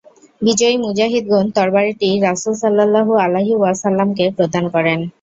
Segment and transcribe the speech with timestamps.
[0.41, 4.99] বিজয়ী মুজাহিদগণ তরবারিটি রাসূল সাল্লাল্লাহু আলাইহি ওয়াসাল্লাম-কে প্রদান করেন।